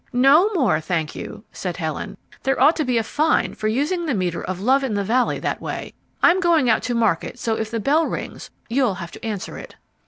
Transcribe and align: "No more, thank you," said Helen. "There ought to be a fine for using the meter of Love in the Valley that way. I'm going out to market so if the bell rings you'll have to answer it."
"No 0.13 0.49
more, 0.55 0.79
thank 0.81 1.13
you," 1.13 1.43
said 1.51 1.77
Helen. 1.77 2.17
"There 2.41 2.59
ought 2.59 2.75
to 2.77 2.83
be 2.83 2.97
a 2.97 3.03
fine 3.03 3.53
for 3.53 3.67
using 3.67 4.07
the 4.07 4.15
meter 4.15 4.41
of 4.43 4.59
Love 4.59 4.83
in 4.83 4.95
the 4.95 5.03
Valley 5.03 5.37
that 5.37 5.61
way. 5.61 5.93
I'm 6.23 6.39
going 6.39 6.71
out 6.71 6.81
to 6.89 6.95
market 6.95 7.37
so 7.37 7.53
if 7.55 7.69
the 7.69 7.79
bell 7.79 8.07
rings 8.07 8.49
you'll 8.67 8.95
have 8.95 9.11
to 9.11 9.23
answer 9.23 9.59
it." 9.59 9.75